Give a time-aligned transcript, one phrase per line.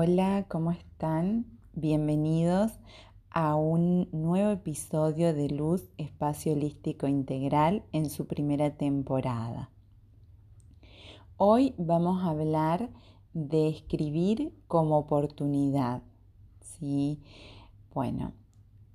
[0.00, 1.44] Hola, ¿cómo están?
[1.72, 2.70] Bienvenidos
[3.30, 9.72] a un nuevo episodio de Luz Espacio Holístico Integral en su primera temporada.
[11.36, 12.90] Hoy vamos a hablar
[13.34, 16.04] de escribir como oportunidad.
[16.60, 17.20] ¿sí?
[17.92, 18.34] Bueno,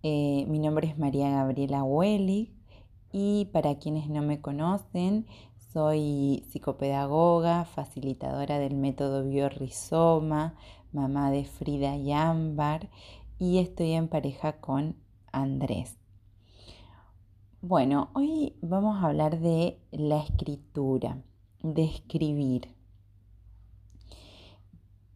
[0.03, 2.53] eh, mi nombre es María Gabriela Wellig
[3.11, 5.25] y para quienes no me conocen,
[5.73, 10.55] soy psicopedagoga, facilitadora del método Biorrizoma,
[10.93, 12.89] mamá de Frida y Ámbar
[13.39, 14.95] y estoy en pareja con
[15.31, 15.97] Andrés.
[17.61, 21.17] Bueno, hoy vamos a hablar de la escritura,
[21.61, 22.67] de escribir.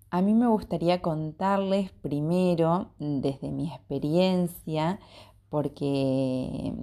[0.10, 5.00] A mí me gustaría contarles primero desde mi experiencia,
[5.50, 6.74] porque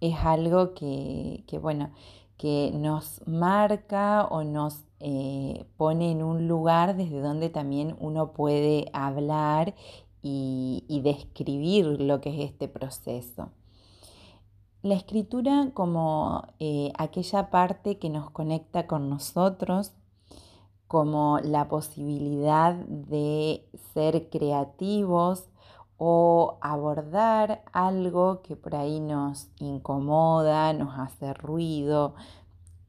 [0.00, 1.90] es algo que, bueno,
[2.36, 8.90] que nos marca o nos eh, pone en un lugar desde donde también uno puede
[8.92, 9.74] hablar
[10.22, 13.48] y, describir lo que es este proceso.
[14.82, 19.92] La escritura como eh, aquella parte que nos conecta con nosotros,
[20.86, 25.46] como la posibilidad de ser creativos
[25.96, 32.14] o abordar algo que por ahí nos incomoda, nos hace ruido,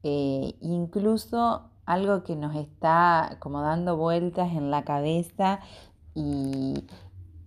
[0.04, 5.60] eh, incluso algo que nos está como dando vueltas en la cabeza
[6.16, 6.86] y,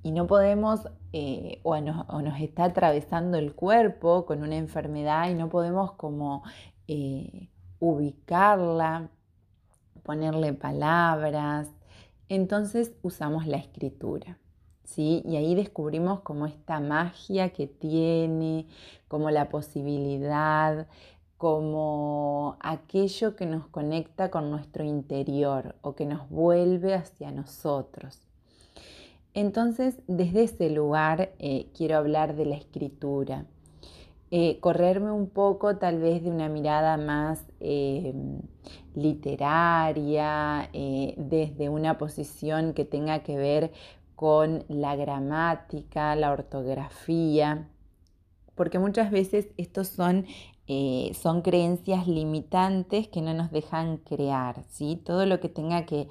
[0.04, 5.92] no podemos eh, o, nos está atravesando el cuerpo con una enfermedad y no podemos
[5.92, 6.42] como
[6.88, 9.08] eh, ubicarla,
[10.02, 11.70] ponerle palabras.
[12.28, 14.38] Entonces usamos la escritura.
[14.84, 15.22] ¿Sí?
[15.24, 18.66] Y ahí descubrimos como esta magia que tiene,
[19.08, 20.86] como la posibilidad
[21.44, 28.18] como aquello que nos conecta con nuestro interior o que nos vuelve hacia nosotros.
[29.34, 33.44] Entonces, desde ese lugar eh, quiero hablar de la escritura,
[34.30, 38.40] eh, correrme un poco tal vez de una mirada más em,
[38.94, 43.70] literaria, eh, desde una posición que tenga que ver
[44.16, 47.68] con la gramática, la ortografía,
[48.54, 50.26] porque muchas veces estos son
[50.66, 54.96] eh, son creencias limitantes que no nos dejan crear, ¿sí?
[54.96, 56.08] Todo lo que tenga que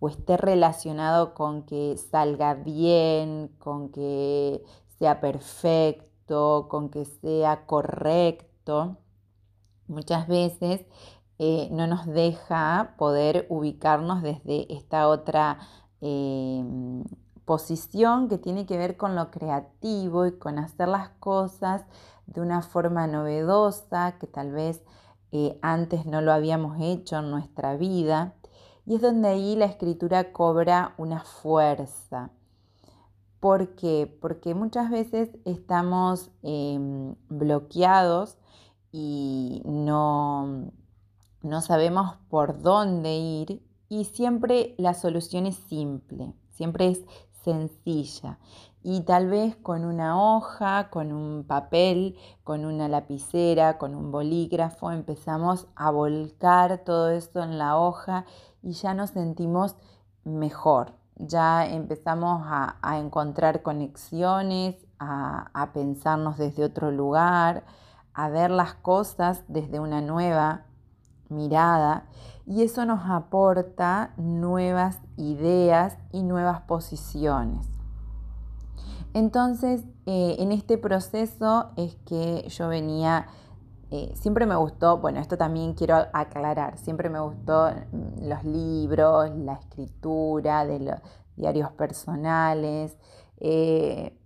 [0.00, 4.62] o esté relacionado con que salga bien, con que
[4.98, 8.96] sea perfecto, con que sea correcto,
[9.88, 10.86] muchas veces
[11.38, 15.58] eh, no nos deja poder ubicarnos desde esta otra
[16.00, 17.04] em,
[17.50, 21.84] posición que tiene que ver con lo creativo y con hacer las cosas
[22.28, 24.84] de una forma novedosa que tal vez
[25.32, 28.34] eh, antes no lo habíamos hecho en nuestra vida.
[28.86, 32.30] Y es donde ahí la escritura cobra una fuerza.
[33.40, 34.06] ¿Por qué?
[34.20, 38.38] Porque muchas veces estamos em, bloqueados
[38.92, 40.70] y no,
[41.42, 47.04] no sabemos por dónde ir y siempre la solución es simple, siempre es
[47.44, 48.38] sencilla.
[48.82, 54.90] Y tal vez con una hoja, con un papel, con una lapicera, con un bolígrafo,
[54.90, 58.24] empezamos a volcar todo esto en la hoja
[58.62, 59.76] y ya nos sentimos
[60.24, 67.64] mejor, ya empezamos a, encontrar conexiones, a, a pensarnos desde otro lugar,
[68.14, 70.64] a ver las cosas desde una nueva
[71.30, 72.04] mirada
[72.46, 77.66] y eso nos aporta nuevas ideas y nuevas posiciones.
[79.12, 83.26] Entonces, eh, en este proceso es que yo venía,
[83.90, 89.30] eh, siempre me gustó, bueno, esto también quiero aclarar, siempre me gustó mm, los libros,
[89.36, 91.00] la escritura de los
[91.36, 92.96] diarios personales.
[93.38, 94.16] Eh,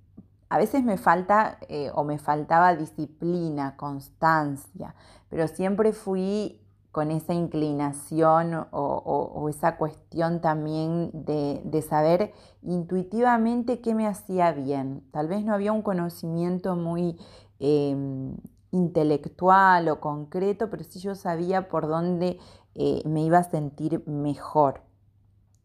[0.51, 1.59] a veces me falta
[1.95, 4.95] o me faltaba disciplina, constancia,
[5.29, 6.64] pero siempre fui
[6.95, 12.33] con esa inclinación o, esa cuestión también de, saber
[12.63, 15.03] intuitivamente qué me hacía bien.
[15.11, 17.19] Tal vez no había un conocimiento muy
[17.59, 18.37] em,
[18.71, 22.39] intelectual o concreto, pero sí yo sabía por dónde
[22.77, 24.83] eh, me iba a sentir mejor.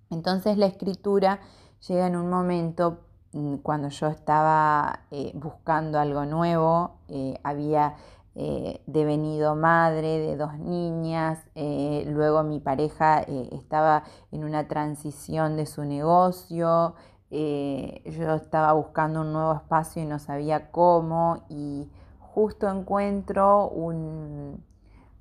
[0.10, 1.42] Entonces la escritura
[1.88, 3.02] llega en un momento
[3.34, 7.98] mm, cuando yo estaba eh, buscando algo nuevo, eh, había
[8.42, 15.58] eh, devenido madre de dos niñas, eh, luego mi pareja eh, estaba en una transición
[15.58, 16.96] de su negocio,
[17.30, 21.90] yo estaba buscando un nuevo espacio y no sabía cómo y
[22.22, 24.64] justo encuentro un,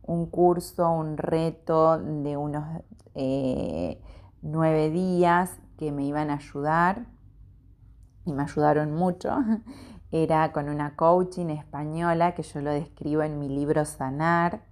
[0.04, 2.64] un curso, un reto de unos
[4.42, 7.04] nueve días que me iban a ayudar
[8.24, 9.30] y me ayudaron mucho.
[10.10, 14.62] Era con una coaching española que yo lo describo en mi libro Sanar.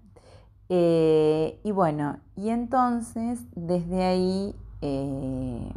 [0.68, 5.72] Eh, y bueno, y entonces desde ahí eh,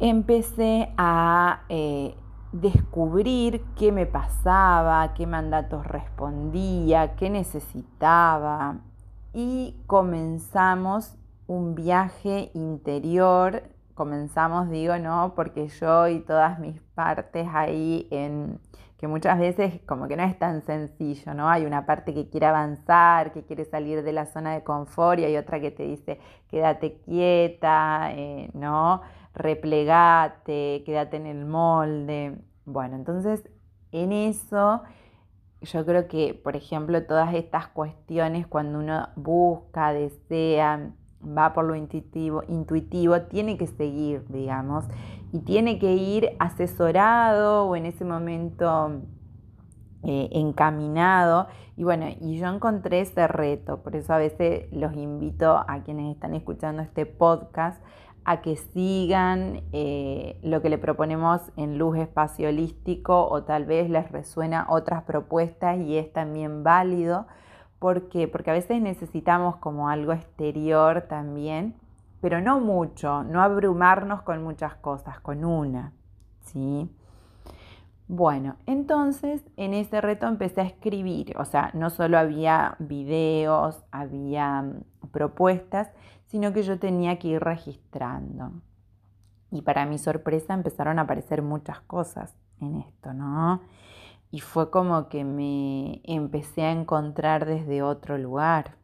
[0.00, 2.14] empecé a eh,
[2.52, 8.76] descubrir qué me pasaba, qué mandatos respondía, qué necesitaba
[9.32, 11.14] y comenzamos
[11.46, 13.62] un viaje interior.
[13.98, 15.32] Comenzamos, digo, ¿no?
[15.34, 18.60] Porque yo y todas mis partes ahí en
[18.96, 21.48] que muchas veces como que no es tan sencillo, ¿no?
[21.48, 25.24] Hay una parte que quiere avanzar, que quiere salir de la zona de confort y
[25.24, 29.02] hay otra que te dice quédate quieta, eh, ¿no?
[29.34, 32.38] Replegate, quédate en el molde.
[32.66, 33.42] Bueno, entonces
[33.90, 34.82] en eso
[35.60, 40.92] yo creo que, por ejemplo, todas estas cuestiones cuando uno busca, desea,
[41.22, 44.84] va por lo intuitivo, intuitivo, tiene que seguir, digamos,
[45.32, 49.02] y tiene que ir asesorado o en ese momento
[50.04, 51.48] eh, encaminado.
[51.76, 56.14] Y bueno, y yo encontré ese reto, por eso a veces los invito a quienes
[56.14, 57.82] están escuchando este podcast
[58.24, 63.88] a que sigan eh, lo que le proponemos en Luz Espacio Holístico o tal vez
[63.88, 67.26] les resuena otras propuestas y es también válido
[67.78, 68.26] ¿Por qué?
[68.28, 71.74] Porque a veces necesitamos como algo exterior también,
[72.20, 75.92] pero no mucho, no abrumarnos con muchas cosas, con una,
[76.40, 76.90] ¿sí?
[78.08, 84.62] Bueno, entonces en ese reto empecé a escribir, o sea, no solo había videos, había
[84.62, 85.90] mm, propuestas,
[86.26, 88.52] sino que yo tenía que ir registrando.
[89.50, 93.60] Y para mi sorpresa empezaron a aparecer muchas cosas en esto, ¿no?
[94.30, 98.76] Y fue como que me empecé a encontrar desde otro lugar.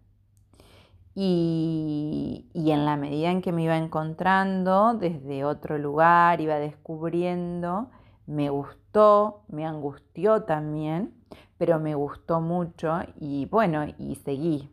[1.14, 7.90] Y, en la medida en que me iba encontrando desde otro lugar, iba descubriendo,
[8.26, 11.14] me gustó, me angustió también,
[11.56, 14.70] pero me gustó mucho y bueno, y seguí.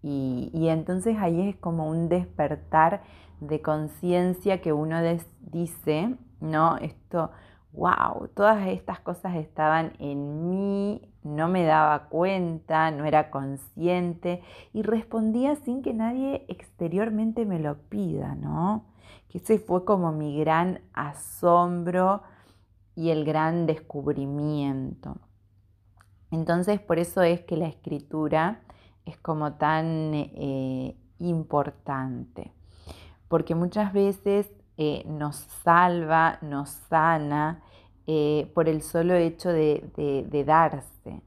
[0.00, 3.02] Y, y entonces ahí es como un despertar
[3.40, 5.00] de conciencia que uno
[5.40, 7.30] dice, no, esto
[7.72, 14.42] wow, todas estas cosas estaban en mí, no me daba cuenta, no era consciente
[14.72, 18.86] y respondía sin que nadie exteriormente me lo pida, ¿no?
[19.28, 22.22] Que ese fue como mi gran asombro
[22.94, 25.16] y el gran descubrimiento.
[26.30, 28.60] Entonces, por eso es que la escritura
[29.04, 32.52] es como tan eh, importante,
[33.28, 34.50] porque muchas veces
[34.80, 35.34] eh, nos
[35.64, 37.60] salva, nos sana
[38.06, 41.20] eh, por el solo hecho de, darse.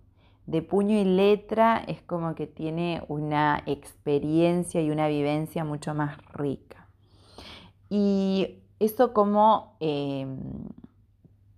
[0.45, 6.17] De puño y letra es como que tiene una experiencia y una vivencia mucho más
[6.33, 6.87] rica.
[7.89, 10.39] Y eso como, em,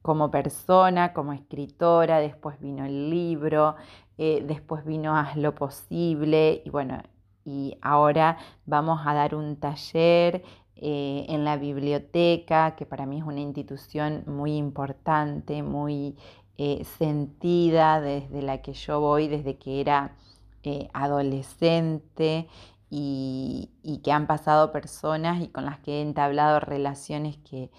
[0.01, 3.75] como persona, como escritora, después vino el libro,
[4.17, 7.03] eh, después vino Haz lo posible y bueno,
[7.45, 10.43] y ahora vamos a dar un taller
[10.75, 16.15] eh, en la biblioteca, que para mí es una institución muy importante, muy
[16.57, 20.15] eh, sentida desde la que yo voy, desde que era
[20.63, 22.47] eh, adolescente
[22.89, 23.69] y,
[24.03, 27.69] que han pasado personas y con las que he entablado relaciones que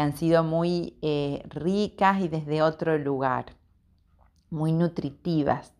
[0.00, 0.96] han sido muy
[1.48, 3.46] ricas y desde otro lugar,
[4.50, 5.72] muy nutritivas.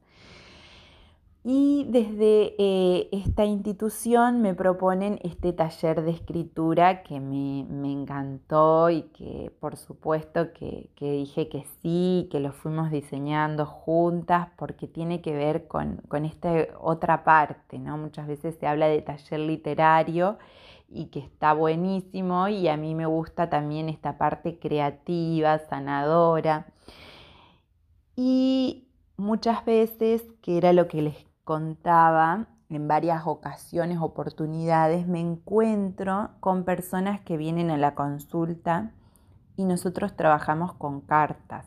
[1.45, 9.03] Y desde eh, esta institución me proponen este taller de escritura que me, encantó y
[9.15, 15.35] que por supuesto que, dije que sí, que lo fuimos diseñando juntas porque tiene que
[15.35, 17.99] ver con, con esta otra parte, ¿no?
[17.99, 20.39] Muchas veces se habla de taller literario
[20.89, 26.67] y que está buenísimo y a mí me gusta también esta parte creativa, sanadora.
[28.15, 36.31] Y muchas veces, que era lo que les contaba en varias ocasiones, oportunidades, me encuentro
[36.41, 38.93] con personas que vienen a la consulta
[39.57, 41.67] y nosotros trabajamos con cartas.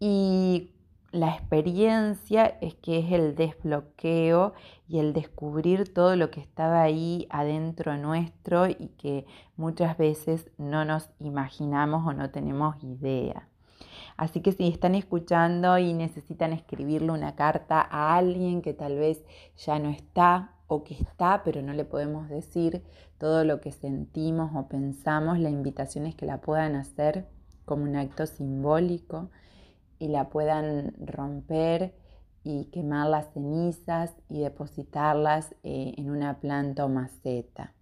[0.00, 0.74] Y
[1.12, 4.54] la experiencia es que es el desbloqueo
[4.88, 9.26] y el descubrir todo lo que estaba ahí adentro nuestro y que
[9.56, 13.48] muchas veces no nos imaginamos o no tenemos idea.
[14.16, 19.24] Así que si están escuchando y necesitan escribirle una carta a alguien que tal vez
[19.56, 22.82] ya no está o que está, pero no le podemos decir
[23.18, 27.26] todo lo que sentimos o pensamos, la invitación es que la puedan hacer
[27.64, 29.30] como un acto simbólico
[29.98, 31.94] y la puedan romper
[32.44, 37.72] y quemar las cenizas y depositarlas eh, en una planta o maceta.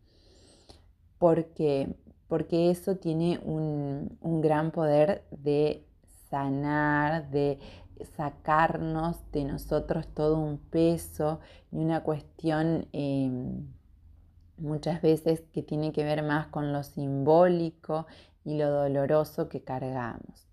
[1.18, 1.94] porque,
[2.28, 5.84] porque eso tiene un, gran poder de
[6.32, 7.58] sanar, de
[8.16, 13.66] sacarnos de nosotros todo un peso y una cuestión em,
[14.56, 18.06] muchas veces que tiene que ver más con lo simbólico
[18.44, 20.48] y lo doloroso que cargamos.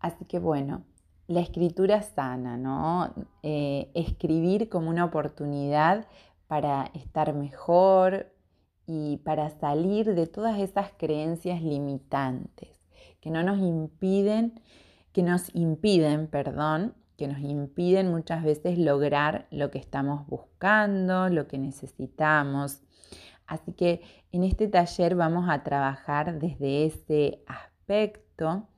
[0.00, 0.82] Así que bueno,
[1.28, 3.12] la escritura sana, ¿no?
[3.42, 6.06] Eh, escribir como una oportunidad
[6.46, 8.32] para estar mejor
[8.86, 12.76] y para salir de todas esas creencias limitantes
[13.26, 14.60] que no nos impiden,
[15.16, 21.48] que nos impiden, perdón, que nos impiden muchas veces lograr lo que estamos buscando, lo
[21.48, 22.82] que necesitamos.
[23.46, 28.68] Así que en este taller vamos a trabajar desde ese aspecto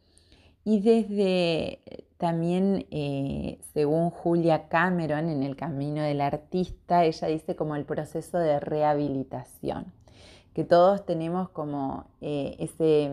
[0.62, 1.80] y desde
[2.18, 8.38] también, eh, según Julia Cameron, en El Camino del Artista, ella dice como el proceso
[8.38, 9.92] de rehabilitación,
[10.54, 13.10] que todos tenemos como eh, ese,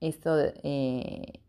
[0.00, 1.43] eso, eh,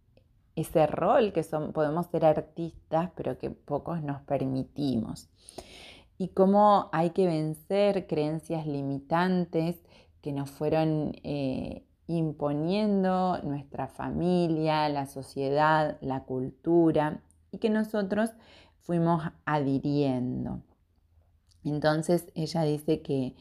[0.56, 5.30] ese rol, que son, podemos ser artistas, pero que pocos nos permitimos.
[6.18, 9.76] Y cómo hay que vencer creencias limitantes
[10.22, 11.14] que nos fueron
[12.08, 17.22] imponiendo nuestra familia, la sociedad, la cultura
[17.52, 18.32] y que nosotros
[18.80, 20.62] fuimos adhiriendo.
[21.64, 23.36] Entonces ella dice que,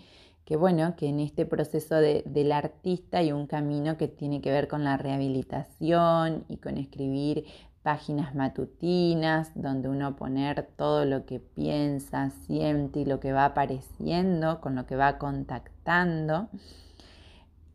[0.57, 4.85] bueno, que en este proceso del artista hay un camino que tiene que ver con
[4.85, 7.47] la rehabilitación y con escribir
[7.83, 14.61] páginas matutinas donde uno poner todo lo que piensa, siente y lo que va apareciendo,
[14.61, 16.49] con lo que va contactando.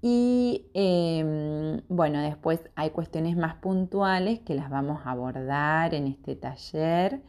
[0.01, 6.35] Y em, bueno, después hay cuestiones más puntuales que las vamos a abordar en este
[6.35, 7.21] taller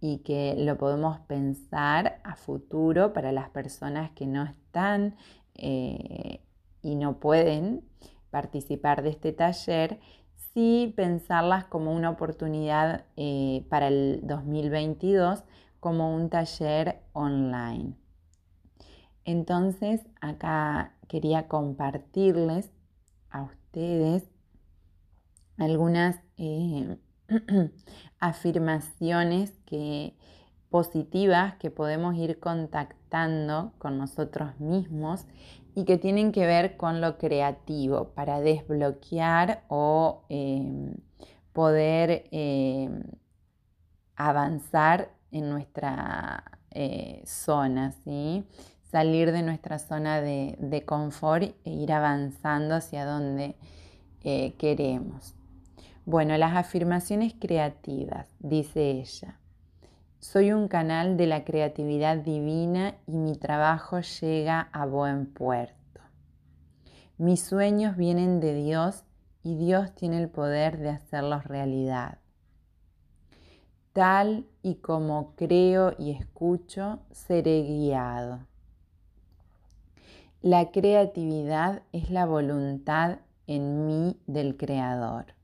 [0.00, 4.61] y que lo podemos pensar a futuro para las personas que no están
[5.54, 6.40] eh,
[6.82, 7.84] y no pueden
[8.30, 10.00] participar de este taller,
[10.52, 15.44] sí pensarlas como una oportunidad eh, para el 2022
[15.80, 17.94] como un taller online.
[19.24, 22.70] Entonces, acá quería compartirles
[23.30, 24.24] a ustedes
[25.58, 26.98] algunas eh,
[28.18, 30.16] afirmaciones que,
[30.72, 35.26] positivas que podemos ir contactando con nosotros mismos
[35.74, 40.94] y que tienen que ver con lo creativo para desbloquear o em,
[41.52, 43.02] poder em,
[44.16, 48.44] avanzar en nuestra eh, zona, ¿sí?
[48.90, 53.56] salir de nuestra zona de, confort e ir avanzando hacia donde
[54.24, 55.34] eh, queremos.
[56.06, 59.38] Bueno, las afirmaciones creativas, dice ella.
[60.22, 66.00] Soy un canal de la creatividad divina y mi trabajo llega a buen puerto.
[67.18, 69.02] Mis sueños vienen de Dios
[69.42, 72.18] y Dios tiene el poder de hacerlos realidad.
[73.92, 78.46] Tal y como creo y escucho, seré guiado.
[80.40, 85.34] La creatividad es la voluntad en mí del Creador.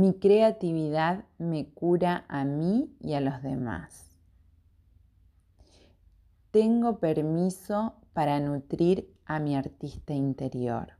[0.00, 4.12] Mi creatividad me cura a mí y a los demás.
[6.52, 10.92] Tengo permiso para nutrir a mi artista interior.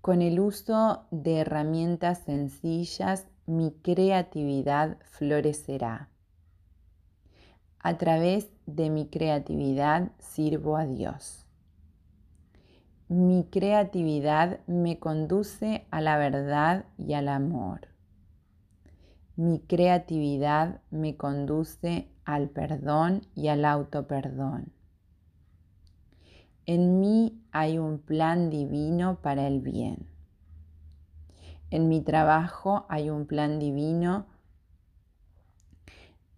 [0.00, 6.08] Con el uso de herramientas sencillas, mi creatividad florecerá.
[7.78, 11.46] A través de mi creatividad sirvo a Dios.
[13.12, 17.88] Mi creatividad me conduce a la verdad y al amor.
[19.34, 24.72] Mi creatividad me conduce al perdón y al autoperdón.
[26.66, 30.06] En mí hay un plan divino para el bien.
[31.70, 34.26] En mi trabajo hay un plan divino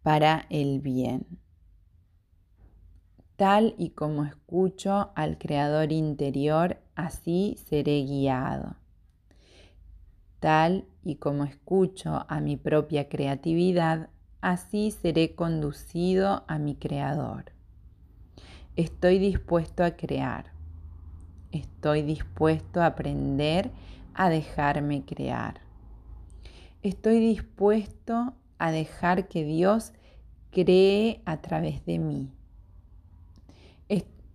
[0.02, 1.41] para el bien.
[3.36, 8.76] Tal y como escucho al Creador interior, así seré guiado.
[10.38, 14.10] Tal y como escucho a mi propia creatividad,
[14.40, 17.52] así seré conducido a mi Creador.
[18.76, 20.52] Estoy dispuesto a crear.
[21.52, 23.70] Estoy dispuesto a aprender
[24.14, 25.60] a dejarme crear.
[26.82, 29.92] Estoy dispuesto a dejar que Dios
[30.50, 32.32] cree a través de mí.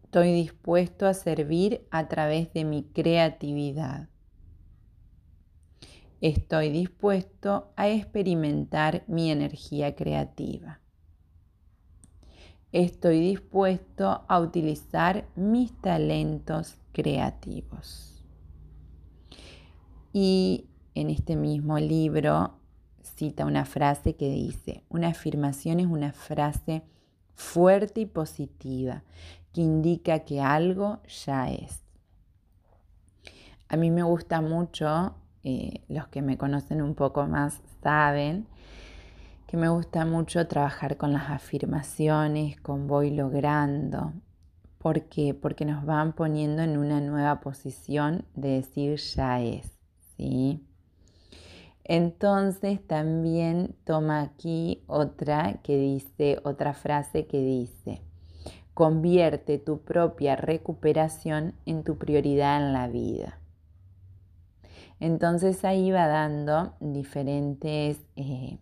[0.08, 4.08] Estoy dispuesto a servir a través de mi creatividad.
[6.22, 10.80] Estoy dispuesto a experimentar mi energía creativa.
[12.72, 18.24] estoy dispuesto a utilizar mis talentos creativos.
[20.14, 22.62] Y en este mismo libro
[23.02, 26.84] cita una frase que dice, una afirmación es una frase
[27.36, 29.04] fuerte y positiva
[29.58, 31.82] que indica que algo ya es.
[33.70, 38.46] A mí me gusta mucho, eh, los que me conocen un poco más saben,
[39.48, 44.14] que me gusta mucho trabajar con las afirmaciones, con voy logrando.
[44.78, 45.34] ¿Por qué?
[45.34, 49.76] Porque nos van poniendo en una nueva posición de decir ya es,
[50.18, 50.64] ¿sí?
[51.84, 58.04] Entonces también toma aquí otra que dice, otra frase que dice,
[58.78, 63.40] convierte tu propia recuperación en tu prioridad en la vida.
[65.00, 68.60] Entonces ahí va dando diferentes eh,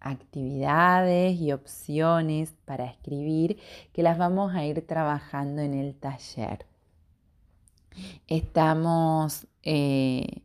[0.00, 3.60] actividades y opciones para escribir
[3.92, 6.66] que las vamos a ir trabajando en el taller.
[8.26, 10.42] Estamos eh,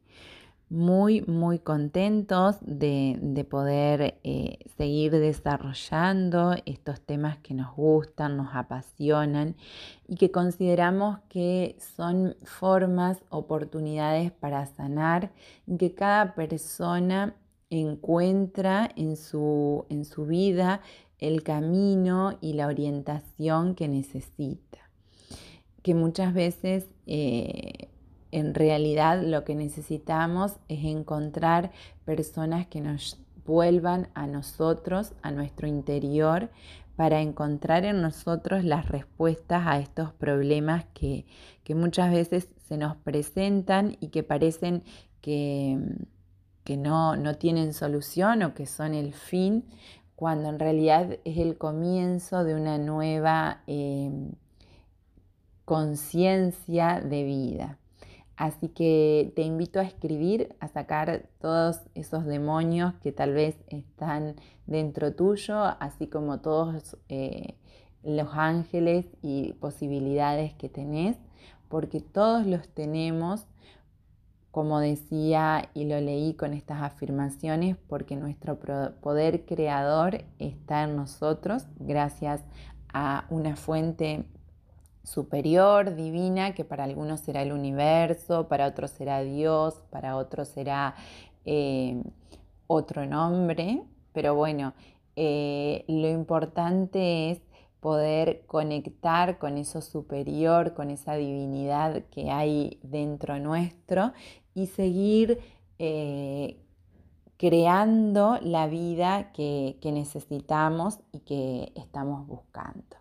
[0.70, 9.56] muy, muy contentos de, poder eh, seguir desarrollando estos temas que nos gustan, nos apasionan
[10.08, 15.32] y que consideramos que son formas, oportunidades para sanar
[15.66, 17.36] y que cada persona
[17.72, 20.82] encuentra en su, en su vida
[21.18, 24.80] el camino y la orientación que necesita.
[25.82, 27.90] Que muchas veces eh,
[28.32, 31.72] en realidad lo que necesitamos es encontrar
[32.06, 36.50] personas que nos vuelvan a nosotros, a nuestro interior,
[36.96, 41.26] para encontrar en nosotros las respuestas a estos problemas que,
[41.70, 44.84] muchas veces se nos presentan y que parecen
[45.22, 45.78] que,
[46.64, 49.66] que no, tienen solución o que son el fin,
[50.16, 54.12] cuando en realidad es el comienzo de una nueva eh,
[55.64, 57.78] conciencia de vida.
[58.40, 64.38] Así que te invito a escribir, a sacar todos esos demonios que tal vez están
[64.66, 67.56] dentro tuyo, así como todos eh,
[68.02, 71.18] los ángeles y posibilidades que tenés,
[71.68, 73.46] porque todos los tenemos,
[74.52, 78.58] como decía y lo leí con estas afirmaciones, porque nuestro
[79.02, 82.42] poder creador está en nosotros gracias
[82.94, 84.24] a una fuente
[85.10, 90.96] superior, divina, que para algunos será el universo, para otros será Dios, para otros será
[91.46, 92.02] eh,
[92.68, 93.82] otro nombre,
[94.14, 94.74] pero bueno,
[95.16, 97.42] eh, lo importante es
[97.80, 104.14] poder conectar con eso superior, con esa divinidad que hay dentro nuestro
[104.54, 105.40] y seguir
[105.80, 106.60] eh,
[107.38, 113.00] creando la vida que necesitamos y que estamos buscando.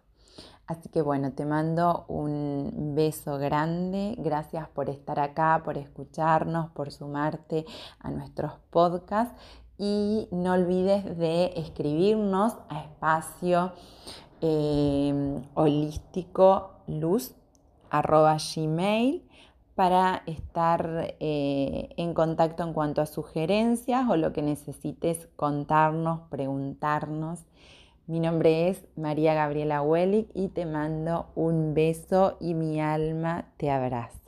[0.69, 4.15] Así que bueno, te mando un beso grande.
[4.19, 7.65] Gracias por estar acá, por escucharnos, por sumarte
[8.01, 9.35] a nuestros podcasts.
[9.79, 13.73] Y no olvides de escribirnos a espacio
[14.43, 17.35] eh, holístico luz
[17.91, 19.27] gmail
[19.75, 27.47] para estar eh, en contacto en cuanto a sugerencias o lo que necesites contarnos, preguntarnos.
[28.09, 33.71] Mi nombre es María Gabriela Wellig y te mando un beso y mi alma te
[33.71, 34.28] abraza.